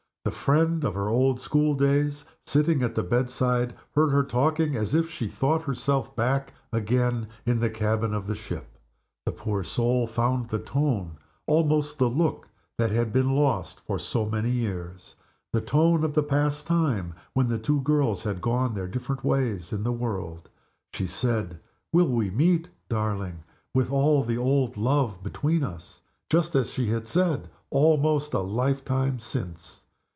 The 0.23 0.29
friend 0.29 0.83
of 0.83 0.93
her 0.93 1.09
old 1.09 1.39
school 1.41 1.73
days, 1.73 2.25
sitting 2.43 2.83
at 2.83 2.93
the 2.93 3.01
bedside, 3.01 3.73
heard 3.95 4.11
her 4.11 4.21
talking 4.21 4.75
as 4.75 4.93
if 4.93 5.09
she 5.09 5.27
thought 5.27 5.63
herself 5.63 6.15
back 6.15 6.53
again 6.71 7.27
in 7.43 7.59
the 7.59 7.71
cabin 7.71 8.13
of 8.13 8.27
the 8.27 8.35
ship. 8.35 8.77
The 9.25 9.31
poor 9.31 9.63
soul 9.63 10.05
found 10.05 10.45
the 10.47 10.59
tone, 10.59 11.17
almost 11.47 11.97
the 11.97 12.07
look, 12.07 12.47
that 12.77 12.91
had 12.91 13.11
been 13.11 13.35
lost 13.35 13.79
for 13.79 13.97
so 13.97 14.27
many 14.27 14.51
years 14.51 15.15
the 15.51 15.59
tone 15.59 16.03
of 16.03 16.13
the 16.13 16.21
past 16.21 16.67
time 16.67 17.15
when 17.33 17.47
the 17.47 17.57
two 17.59 17.81
girls 17.81 18.21
had 18.21 18.41
gone 18.41 18.75
their 18.75 18.87
different 18.87 19.23
ways 19.23 19.73
in 19.73 19.81
the 19.81 19.91
world. 19.91 20.51
She 20.93 21.07
said, 21.07 21.59
"we 21.91 22.03
will 22.03 22.31
meet, 22.31 22.69
darling, 22.89 23.39
with 23.73 23.91
all 23.91 24.23
the 24.23 24.37
old 24.37 24.77
love 24.77 25.23
between 25.23 25.63
us," 25.63 25.99
just 26.29 26.53
as 26.53 26.69
she 26.69 26.89
had 26.89 27.07
said 27.07 27.49
almost 27.71 28.35
a 28.35 28.39
lifetime 28.41 29.17
since. 29.17 29.87